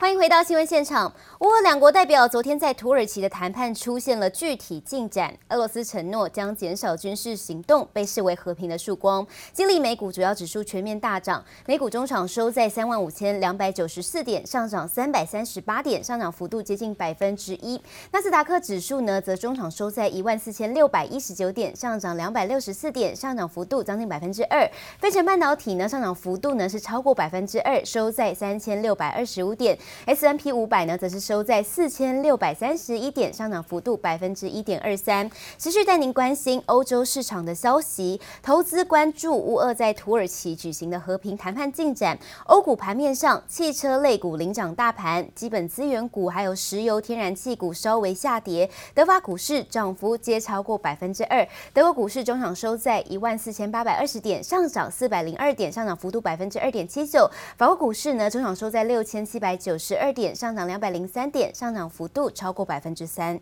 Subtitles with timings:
[0.00, 1.12] 欢迎回到新闻现场。
[1.40, 5.30] 乌俄两国代表昨天在土耳其的谈判出现了具体进展。
[5.50, 9.26] 俄罗斯承诺将减少军事行动，被视为和平的曙光。
[9.52, 17.78] 激励美股主要指数全面大涨，美股中场收在三万五千两百九十四点，上涨三百三十八点，上涨幅度接近百分之一。
[18.10, 24.66] 纳斯达克指数呢，则中场收在一万四千六百一十九点，上涨两百六十四点，上涨幅度将近百分之二。
[24.98, 29.78] 费城半导体呢，上涨幅度呢是超过百分之二，收在三千六百二十五点。
[30.06, 35.30] S&P 五百呢，则是收在四千六百三十一点，上涨幅度百分之一点二三。
[35.58, 42.18] 持续带您关心欧洲市场的消息，投资关注乌俄在土耳其举行的和平谈判进展。
[42.46, 48.68] 欧股盘面上，汽车类股领涨大盘，基本资源股还有石油天然气股稍微下跌。
[48.94, 51.46] 德法股市涨幅皆超过百分之二。
[51.72, 57.30] 德国股市中场收在一万四千八百二十点，上涨四百零二点，上涨幅度百分之二点七九。
[57.56, 59.98] 法国股市呢，中场收在六千七百九十。
[59.98, 63.40] 二点上涨两百零三点，上涨幅度超过百分之三。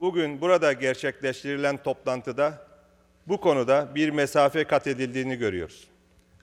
[0.00, 2.58] Bugün burada gerçekleştirilen toplantıda
[3.26, 5.88] bu konuda bir mesafe kat edildiğini görüyoruz.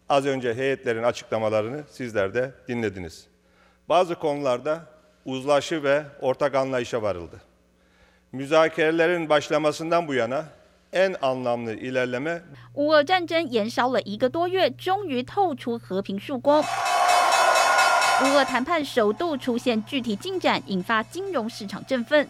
[0.09, 3.27] Az önce heyetlerin açıklamalarını sizler de dinlediniz.
[3.89, 4.85] Bazı konularda
[5.25, 7.41] uzlaşı ve ortak anlayışa varıldı.
[8.31, 10.45] Müzakerelerin başlamasından bu yana
[10.93, 12.41] en anlamlı ilerleme
[12.75, 16.63] 乌俄战争延烧了一个多月，终于透出和平曙光。
[18.22, 22.26] 乌俄谈判首度出现具体进展，引发金融市场振奋。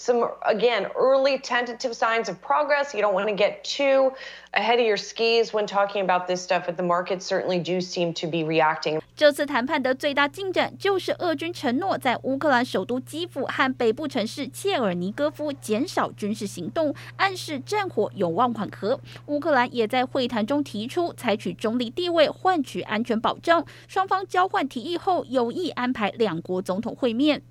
[0.00, 2.94] Some again early tentative signs of progress.
[2.94, 4.12] You don't want to get too
[4.54, 8.14] ahead of your skis when talking about this stuff, but the markets certainly do seem
[8.14, 8.98] to be reacting.
[9.14, 18.98] 这次谈判的最大进展就是俄军承诺在乌克兰首都基辅和北部城市切尔尼戈夫减少军事行动，暗示战火有望缓和。
[19.26, 23.62] 乌克兰也在会谈中提出采取中立地位，换取安全保障。
[23.86, 27.42] 双方交换提议后，有意安排两国总统会面。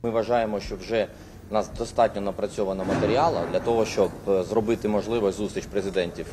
[1.51, 6.27] У нас достатньо напрацьовано матеріалу для того, щоб зробити можливість зустріч президентів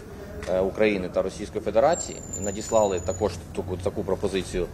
[0.64, 2.18] України та Російської Федерації.
[2.40, 4.68] Надіслали також таку таку пропозицію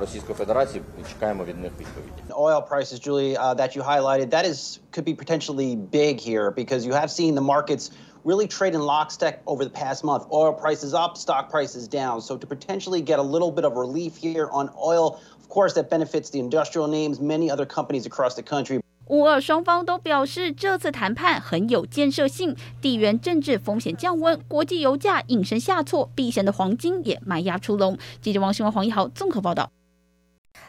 [0.00, 0.82] Російської Федерації.
[1.12, 2.32] Чекаємо від них відповіді.
[2.32, 6.80] Oil prices, Julie, uh, that you highlighted, that is could be potentially big here because
[6.86, 7.84] you have seen the markets
[8.30, 10.22] really trade in lockstep over the past month.
[10.40, 12.16] Oil prices up, stock prices down.
[12.28, 15.06] So to potentially get a little bit of relief here on oil,
[15.40, 18.76] of course, that benefits the industrial names, many other companies across the country.
[19.07, 27.97] 乌俄双方都表示，这次谈判很有建设性，地缘政治风险降温，国际油价应声下挫，避险的黄金也卖压出笼。
[28.21, 29.69] 记者王新旺、黄一豪综合报道。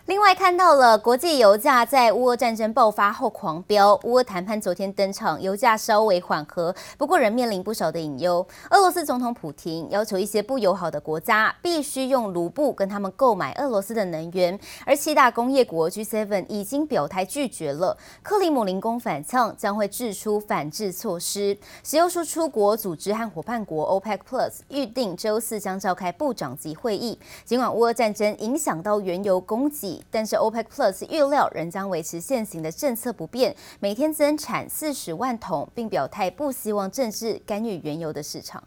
[0.06, 8.46] 另外看到了国际油价在乌俄战争爆发后狂飙，乌俄谈判昨天登场，油价稍微缓和，不过仍面临不少的隐忧。
[8.70, 17.96] 俄罗斯总统普丁要求一些不友好的国家必须用卢布跟他们购买俄罗斯的能源，而七大工业国 G7 已经表态拒绝了。
[18.22, 21.56] 克里姆林宫反呛将会制出反制措施。
[21.82, 27.18] 石油输出国组织和伙伴国 OPEC Plus 预定周四将召开部长级会议。
[27.46, 29.70] 尽管乌俄战争影响到原油供
[30.10, 38.62] 但是 OPEC Plus 预料仍将维持现行的政策不变，每天增产四十万桶，并表态不希望政治干预原油的市场。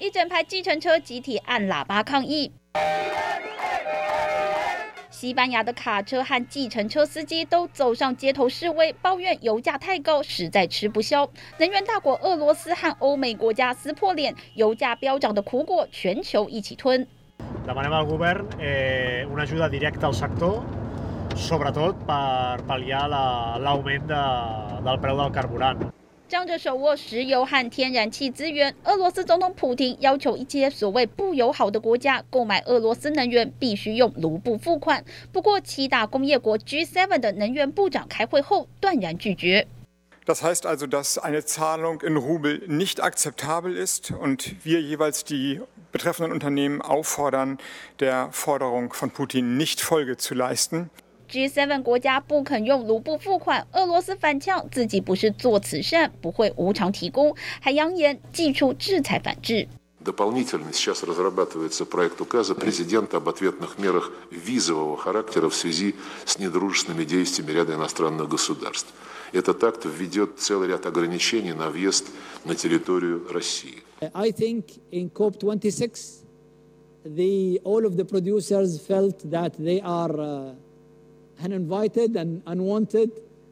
[0.00, 2.52] 一整排计程车集体按喇叭抗议，
[5.10, 11.28] 西班牙的卡车和计程车司机都走上街头示威，抱怨油价太高，实在吃不消。
[11.58, 17.06] 能源大国俄罗斯和欧美国家撕破脸，油价飙涨的苦果，全球一起吞。
[26.28, 35.02] 张着手握石油和天然气资源，俄罗斯总统普丁要求一些所谓不友好的国家购买俄罗斯能源必须用卢布付款。
[35.32, 39.66] 不过，七大工业国 G7 的能源部长开会后断然拒绝。
[40.27, 45.59] Das heißt also, dass eine Zahlung in Rubel nicht akzeptabel ist und wir jeweils die
[45.91, 47.57] betreffenden Unternehmen auffordern,
[47.99, 50.89] der Forderung von Putin nicht Folge zu leisten.
[51.29, 59.67] G7 国家不肯用卢布付款，俄罗斯反呛自己不是做慈善，不会无偿提供，还扬言祭出制裁反制。
[60.00, 67.04] Дополнительно сейчас разрабатывается проект указа президента об ответных мерах визового характера в связи с недружественными
[67.04, 68.92] действиями ряда иностранных государств.
[69.32, 72.06] этот акт введет целый ряд ограничений на въезд
[72.44, 73.82] на территорию России.
[74.14, 76.24] I think in COP26,
[77.04, 80.54] the, all of the producers felt that they are uh,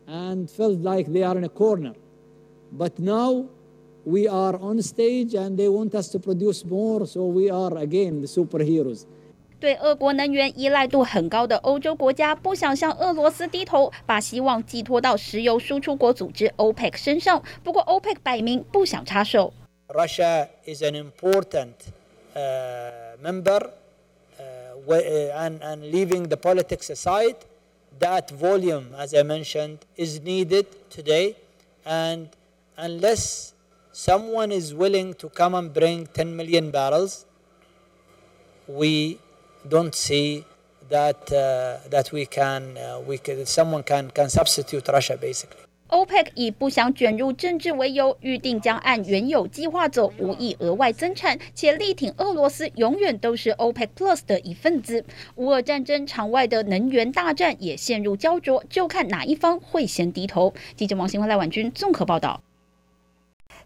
[0.09, 1.95] and felt like they are in a corner.
[2.73, 3.49] But now
[4.06, 8.22] we are on stage and they want us to produce more, so we are again
[8.22, 9.06] the superheroes.
[9.60, 17.44] 对俄国能源依赖度很高的欧洲国家不想向俄罗斯低头，把希望寄托到石油输出国组织 OPEC 身上。
[17.64, 19.54] 不过 OPEC 摆明不想插手。
[19.90, 21.74] Russia is an important
[22.34, 23.70] uh, member,
[24.40, 24.98] uh,
[25.36, 27.36] and, and leaving the politics aside,
[28.00, 31.36] that volume, as I mentioned, is needed today.
[31.86, 32.30] And
[32.78, 33.54] unless
[33.97, 37.25] someone is willing to come and bring 10 million barrels,
[38.69, 39.17] we
[39.67, 40.45] don't see
[40.91, 41.27] that
[41.91, 42.77] that we can
[43.07, 45.63] we can, someone can can substitute Russia basically.
[45.89, 55.05] OPEC 以不想卷入政治为由，预定将按原有计划走，无意额外增产，且力挺俄罗斯永远都是 OPEC Plus 的一份子。
[55.37, 60.53] 乌俄战争场外的能源大战也陷入焦灼，就看哪一方会先低头。
[60.75, 62.43] 记者王新辉、赖婉君综合报道。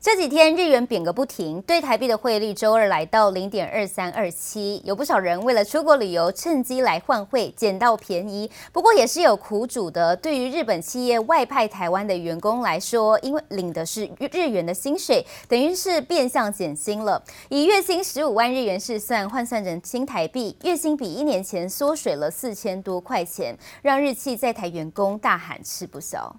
[0.02, 8.50] 这几天日元贬个不停，对台币的汇率周二来到零点二三二七，有不少人为了出国旅游，趁机来换汇，捡到便宜。
[8.72, 17.22] 不过也是有苦主的，对于日本企业外派台湾的员工来说，因为领的是日元的薪水，等于是变相减薪了。
[17.50, 26.34] 以月薪十五万日元试算，换算成新台币，月薪比一年前缩水了四千多块钱，让日企在台员工大喊吃不消。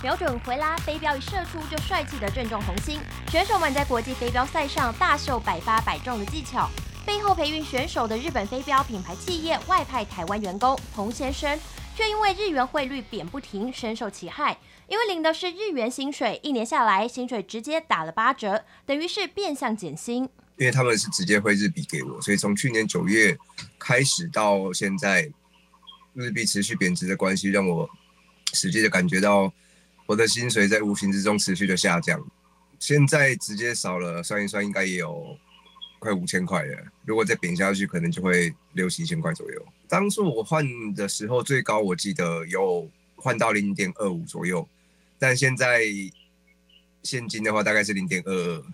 [0.00, 3.00] 瞄准回拉，飞镖一射出就帅气的正中红心。
[3.32, 6.70] 选手们在国际飞镖赛上大秀百发百中的技巧。
[7.04, 11.58] 背后培育选手的日本飞镖品牌企业外派台湾员工彭先生，
[11.96, 14.56] 却因为日元汇率贬不停，深受其害。
[14.86, 20.28] 因为领的是日元薪水，一年下来薪水直接打了八折，等于是变相减薪。
[20.58, 23.36] 因为他们是直接汇日币给我，所以从去年九月
[23.80, 25.28] 开始到现在，
[26.14, 27.90] 日币持续贬值的关系，让我
[28.52, 29.52] 实际的感觉到。
[30.08, 32.18] 我的薪水在无形之中持续的下降，
[32.78, 35.36] 现在直接少了，算一算应该也有
[35.98, 36.82] 快五千块了。
[37.04, 39.66] 如果再贬下去，可能就会六七千块左右。
[39.86, 40.64] 当初我换
[40.94, 44.66] 的时候最高我记得有换到零点二五左右，
[45.18, 45.82] 但现在
[47.02, 48.64] 现金的话大概是零点二二。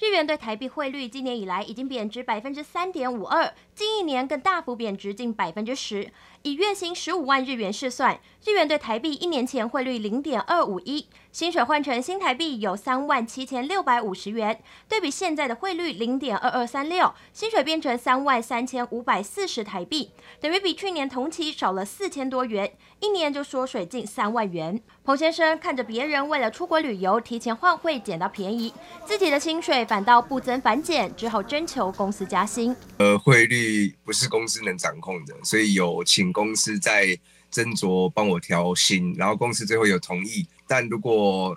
[0.00, 6.10] 日元对台币汇率今年以来已经贬值百分之三点五二，近一年更大幅贬值近百分之十。
[6.42, 14.60] 以月薪十五万日元试算，日元对台币一年前汇率零点二五一，薪水换成新台币有三万七千六百五十元。
[14.88, 20.10] 对比现在的汇率零点二二三六，薪水变成三万三千五百四十台币，
[20.40, 24.80] 等于比去年同期少了四千多元，一年就缩水近三万元。
[25.04, 28.72] 彭先生看着别人为了出国旅游提前换汇捡到便宜，
[29.04, 32.74] 自己的薪水反倒不增反减，只好征求公司加薪。
[32.96, 36.32] 呃，汇率不是公司能掌控的，所以有请。
[36.32, 37.08] 公司在
[37.52, 40.48] 斟酌帮我调薪，然后公司最后有同意。
[40.66, 41.56] 但如果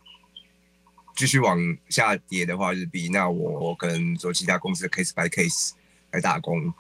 [1.16, 1.58] 继续往
[1.90, 5.72] 下跌的话，日币，那我可能做其他公司的 case by case
[6.12, 6.72] 来打工，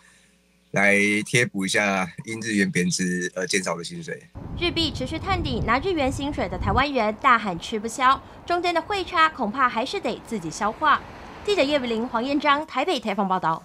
[0.72, 4.22] 来贴补一下因日元贬值而减少的薪水。
[4.60, 11.02] 日币持续探底，拿日元薪水的台湾人大喊吃不消，中间的汇差恐怕还是得自己消化。
[11.46, 13.64] 记者叶伟玲、黄彦章台北采访报道。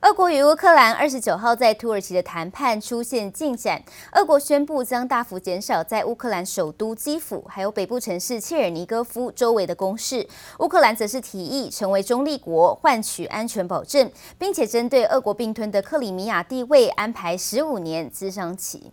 [0.00, 10.24] 俄国与乌克兰二十九号在土耳其的谈判出现进展，俄国宣布将大幅减少在乌克兰首都基辅还有北部城市切尔尼戈夫周围的攻势，
[10.60, 18.92] 乌克兰则是提议成为中立国，换取安全保证，并且针对俄国并吞的克里米亚地位安排十五年咨商期。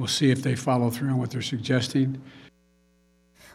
[0.00, 2.22] We'll see if they follow through on what they're suggesting.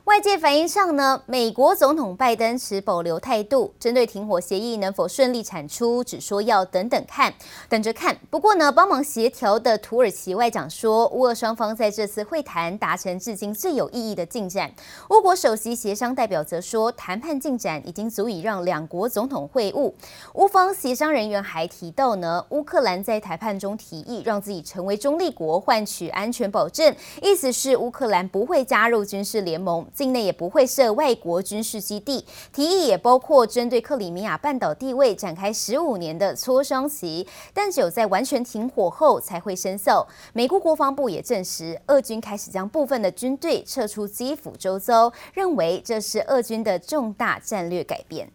[0.05, 7.33] 外界反映上呢，美国总统拜登持保留态度，针对停火协议能否顺利产出，只说要等等看，
[7.67, 8.15] 等着看。
[8.29, 14.71] 不过呢，帮忙协调的土耳其外长说，乌俄双方在这次会谈达成至今最有意义的进展。
[15.09, 19.91] 乌国首席协商代表则说，谈判进展已经足以让两国总统会晤。
[20.35, 29.83] 乌方协商人员还提到呢，乌克兰在谈判中提议让自己成为中立国，换取安全保证，意思是乌克兰不会加入军事联盟。
[29.95, 40.05] 境内也不会设外国军事基地，提议也包括针对克里米亚半岛地位展开十五年的磋商期，但只有在完全停火后才会生效。
[40.33, 48.29] 美国国防部也证实，俄军开始将部分的军队撤出基辅周遭，认为这是俄军的重大战略改变。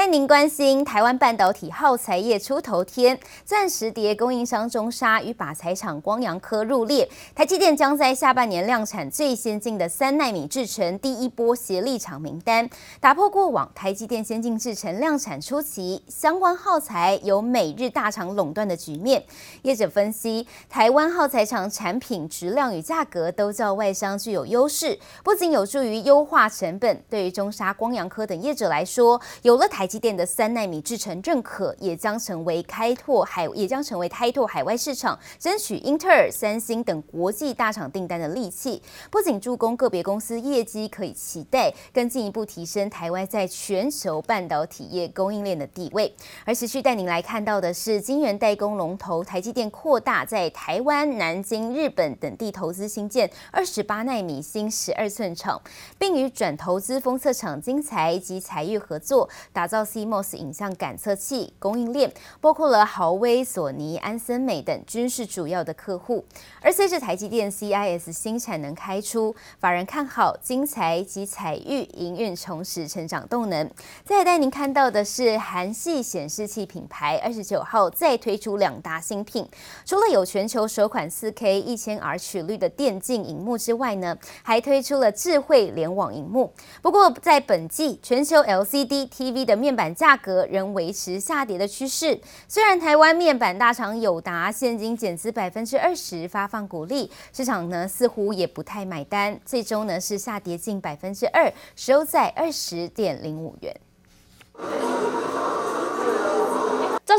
[0.00, 12.66] 带您关心台湾半导体耗材业出头天，钻石碟供应商中沙与靶材厂光阳科入列，台积电将在下半年量产最先进的三奈米制程第一波协力厂名单，
[12.98, 19.22] 打破过往台积电先进制程量产初期相关耗材由美日大厂垄断的局面。
[19.60, 29.89] 业者分析，台湾耗材厂产品质量与价格都较外商具有优势，不仅有助于优化成本，对于中沙、光阳科等业者来说，有了台。
[29.90, 38.80] 台积电的三纳米制程认可，也将成为开拓海，也将成为开拓海外市场、争取英特尔、三星等国际大厂订单的利器。
[39.10, 46.14] 不仅助攻个别公司业绩可以期待，更进一步提升台湾在全球半导体业供应链的地位。
[46.44, 55.60] 而持续带您来看到的是，晶圆代工龙头台积电扩大在台湾、南京、日本等地投资新建二十八纳米新十二寸厂，
[55.98, 59.84] 并与转投资封测厂精材及采钰合作，打造。
[59.90, 66.24] CMOS 影像感测器供应链包括了豪威、索尼、安森美等均是主要的客户。
[66.60, 73.68] 而随着台积电 CIS 新产能开出，法人看好精彩及采钰营运重拾成长动能。
[74.04, 79.48] 再带您看到的是韩系显示器品牌二十九号再推出两大新品，
[79.84, 86.52] 除了有全球首款四 K 一千 R 曲率的电竞荧幕之外呢，还推出了智慧联网荧幕。
[86.82, 92.18] 不过在本季全球 LCD TV 的面板价格仍维持下跌的趋势。
[92.48, 104.89] 虽然台湾面板大厂友达现金减资百分之二十发放股利，市场呢似乎也不太买单，最终呢是下跌近百分之二，收在二十点零五元。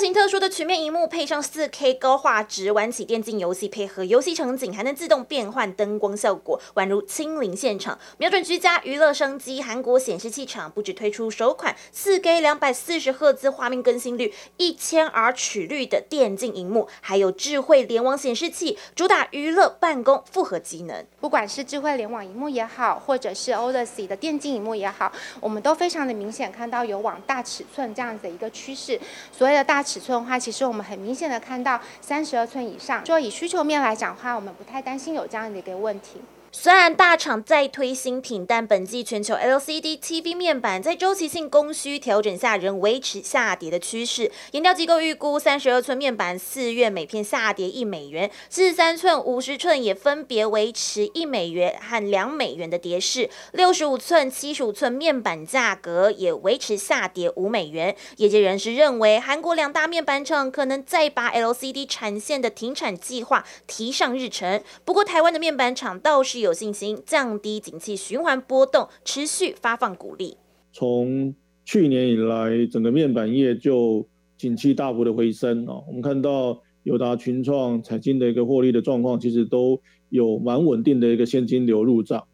[0.02, 8.00] 型特殊的曲面荧幕配上 4K 高画质，玩起电竞游戏，配合游戏场景还能自动变换灯光效果，宛如亲临现场。
[8.18, 21.06] 瞄准居家娱乐商机，韩国显示器厂不止推出首款 4K 两百四十赫兹画面更新率、一千 R 曲率的电竞荧幕，还有智慧联网显示器，主打娱乐、办公复合机能。
[21.20, 29.00] 不管是智慧联网荧幕也好，或者是 OLED 的电竞荧幕也好，我们都非常的明显看到有往大尺寸这样子的一个趋势。
[29.32, 33.06] 所谓的大尺尺寸的话，其实我们很明显的看到三十二寸以上。
[33.06, 36.22] 说以需求面来讲的话，我们不太担心有这样的一个问题。
[36.54, 44.30] 虽然大厂在推新品，但本季全球 LCD TV 面板在周期性供需调整下，仍维持下跌的趋势。
[44.52, 53.30] 研调机构预估，三十二寸面板四月每片下跌一美元，四十三寸、五十寸也分别维持一美元和两美元的跌势。
[53.54, 57.96] 六十五寸、七十五寸面板价格也维持下跌五美元。
[58.18, 64.62] 业界人士认为，韩国两大面板厂可能再把 LCD 产线的停产计划提上日程。
[64.84, 66.41] 不过，台湾的面板厂倒是。
[66.42, 70.36] 有信心降低景气循环波动，持续发放股利。
[70.74, 71.34] 从
[71.64, 74.08] 去年以来，整个面板业就
[74.38, 75.76] 景气大幅的回升啊。
[75.88, 79.80] 我们看到友达、群创、彩晶的一个获利的状况，其实都
[80.10, 82.26] 有蛮稳定的一个现金流入账。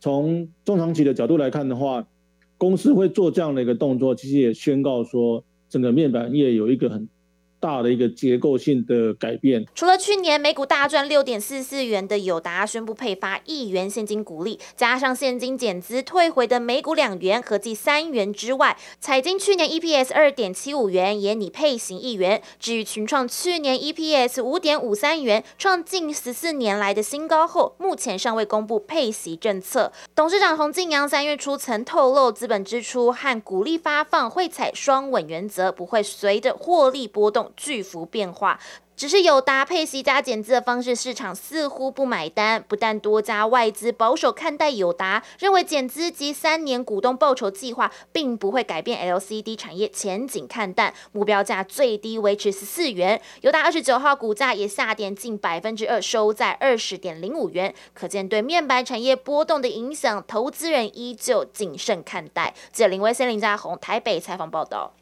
[0.00, 2.06] 从中长期的角度来看的话，
[2.56, 7.08] 公司会做这样的一个动作，其实也宣告说，整个面板业有一个很
[7.60, 9.64] 大的一个结构性的改变。
[9.74, 22.42] 除了去年每股大赚六点四四元的友达宣布配发一元现金股利，加上现金减资退回的每股两元，合计三元之外，彩晶去年 EPS 二点七五元也拟配型一元。
[22.58, 29.92] 至于群创去年 EPS 五点五三元，创近十四年来的新高后，目前尚未公布配息政策。
[30.14, 37.49] 董事长洪敬阳三月初曾透露，资本支出和股利发放会采双稳原则，不会随着获利波动。
[37.56, 38.58] 巨幅变化。
[38.96, 42.62] 只是友达配息加减资的方式，市场似乎不买单。
[42.68, 53.18] 不但多家外资保守看待友达，认为减资及三年股东报酬计划并不会改变 LCD 产业前景看淡，目标价最低维持十四元。
[53.40, 57.74] 友达二十九号股价也下跌近百分之二，收在二十点零五元。
[57.94, 62.52] 可见对面板产业波动的影响，投资人依旧谨慎看待。
[62.70, 64.92] 记者林威森、林家宏台北采访报道。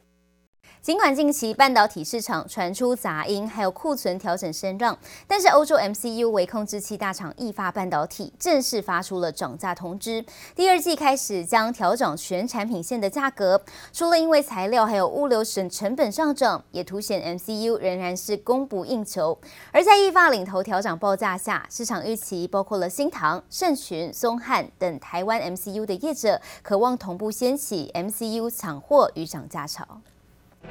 [0.81, 13.61] 尽管近期半导体市场传出杂音，还有库存调整声浪，但是欧洲 MCU 微控制器大厂意法半导体正式发出了涨价通知，第二季开始将调涨全产品线的价格。
[13.93, 19.37] 除了因为材料还有物流省成本上涨，也凸显 MCU 仍然是供不应求。
[19.73, 29.85] 而在意法领头调涨报价下，市场预期包括了新唐、盛群、松汉等台湾 MCU 的业者，渴望同步掀起 MCU 抢货与涨价潮。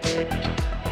[0.04, 0.87] 外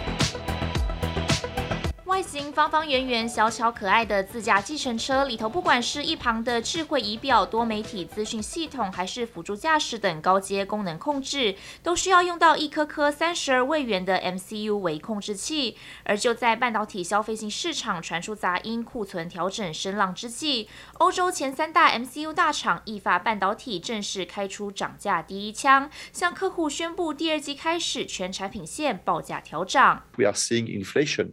[2.52, 15.78] 方方圆圆、小巧可爱的自驾计程车里头，不管是一旁的智慧仪表、多媒体资讯系统，还是辅助驾驶等高阶功能控制，都需要用到一颗颗三十二位元的 MCU 微控制器。
[16.04, 30.04] 而就在半导体消费性市场传出杂音、库存调整声浪之际，欧洲前三大 MCU 大厂意法半导体正式开出涨价第一枪，向客户宣布第二季开始全产品线报价调涨。
[30.18, 31.32] We are seeing inflation.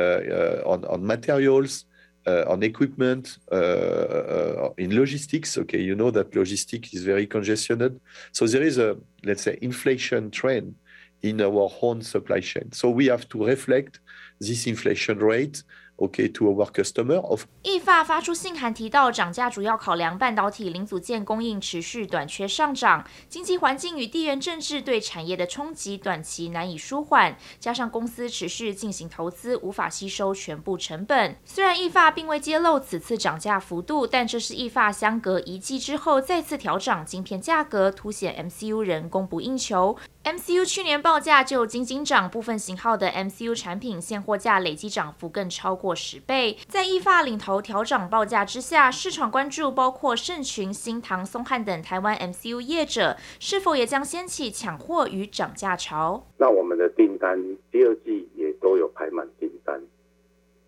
[0.00, 1.84] Uh, on, on materials,
[2.26, 5.58] uh, on equipment, uh, in logistics.
[5.58, 8.00] Okay, you know that logistics is very congested.
[8.32, 10.74] So there is a, let's say, inflation trend
[11.22, 12.72] in our own supply chain.
[12.72, 14.00] So we have to reflect
[14.38, 15.62] this inflation rate
[16.00, 17.44] OK to our customer of。
[17.62, 31.36] 意法发出信函提到，涨价主要考量半导体零组件供应持续短缺上涨，经济环境与地缘政治对产业的冲击短期难以舒缓，加上公司持续进行投资，无法吸收全部成本。
[31.44, 39.96] 虽然意法并未揭露此次涨价幅度，但这是意法相隔一季之后再次调涨晶片价格，凸显 MCU 仍供不应求。
[40.22, 46.58] MCU 去年报价就仅仅涨，部分型号的 MCU 产品现货价累计涨幅更超过十倍。
[46.68, 56.26] 在意法领头调涨报价之下，市场关注包括盛群、新唐、松汉等台湾 MCU 业者是否也将掀起抢货与涨价潮。
[56.36, 59.82] 那我们的订单第二季也都有排满订单，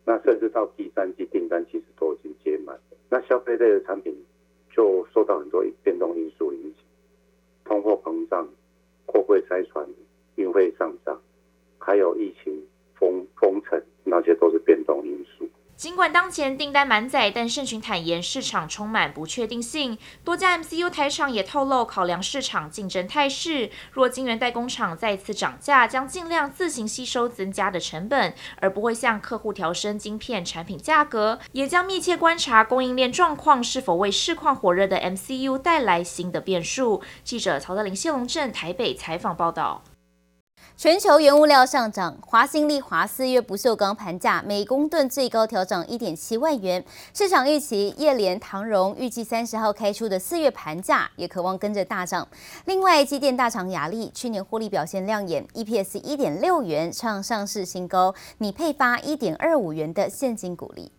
[0.07, 2.75] 那甚至到第三季订单其实都已经接满。
[3.11, 4.17] 那消费类的产品
[4.75, 6.83] 就受到很多变动因素影响，
[7.67, 8.49] 通货膨胀。
[9.07, 9.87] 货柜塞船、
[10.37, 11.21] 运费上涨，
[11.79, 15.49] 还有疫情封封城，那些都是变动因素。
[15.83, 19.99] 尽管当前订单满载，但盛群坦言市场充满不确定性。
[20.23, 31.41] 多家 MCU 台厂也透露，考量市场竞争态势，若晶圆代工厂再次涨价，将尽量自行吸收增加的成本，而不会向客户调升晶片产品价格。
[31.51, 37.03] 也将密切观察供应链状况，是否为市况火热的 MCU 带来新的变数。
[37.25, 39.83] 记者曹德林、谢龙镇台北采访报道。
[40.83, 46.85] 全球原物料上涨，华新丽华四月不锈钢盘价每公吨最高调涨一点七万元。
[47.15, 52.27] 市场预期叶联、唐荣预计三十号开出的四月盘价也可望跟着大涨。
[52.65, 60.91] 另外，机电大厂亚力去年获利表现亮眼，EPS 一点六元创上市新高，拟配发一点二五元的现金股利。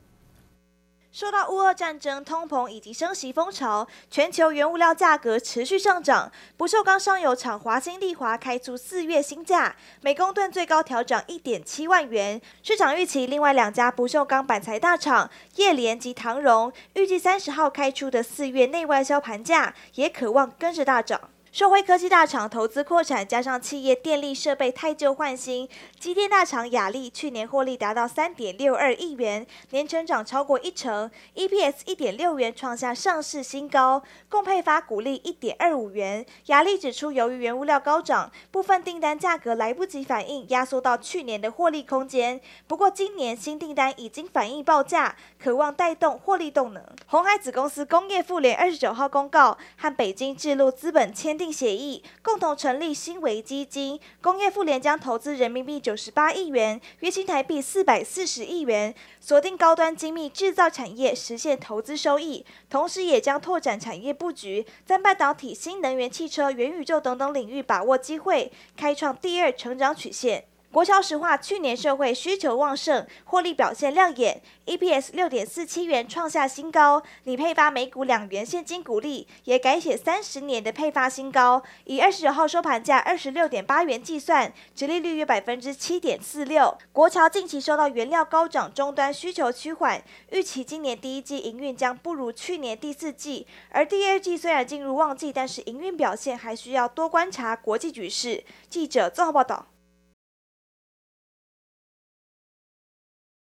[1.13, 6.31] 受到乌俄战争、通膨以及升息风潮，全球原物料价格持续上涨。
[6.57, 12.41] 不锈钢上游厂华新丽华开出四月新价，每公吨最高调涨一点七万元。
[12.63, 21.21] 市场预期另外两家不锈钢板材大厂叶联及唐荣，预计三十号开出的四月内外销盘价也可望跟着大涨。
[21.53, 36.25] 社会科技大厂投资扩产，加上企业电力设备汰旧换新，机电大厂亚力去年获利达到三点六二亿元，年成长超过一成，EPS 一点六元创下上市新高，共配发股利一点二五元。
[36.47, 42.41] 亚力指出，由于原物料高涨，部分订单价格来不及反应，压缩到去年的获利空间。
[42.65, 46.83] 不过今年新订单已经反映报价，可望带动获利动能。
[47.05, 51.42] 红海子公司工业富联二十九号公告，和北京智路资本签订。
[51.51, 62.45] 协议共同成立新维基金，工业富联将投资人民币九十八亿元，约新台币四百四十亿元，锁定高端精密制造产业，实现投资收益。
[62.69, 70.45] 同时，也将拓展产业布局，在半导体、新能源汽车、元宇宙等等领域把握机会，开创第二成长曲线。
[70.73, 86.75] 国桥石化去年社会需求旺盛，获利表现亮眼，EPS 六点四七元创下新高，拟配发每股两元现金股利，也改写三十年的配发新高，以二十九号收盘价二十六点八元计算，殖利率约百分之七点四六。
[86.91, 98.43] 国桥近期受到原料高涨，终端需求趋缓，预期今年第一季营运将不如去年第四季，而第二季虽然进入旺季，但是营运表现还需要多观察国际局势。
[98.67, 99.67] 记者综合报道。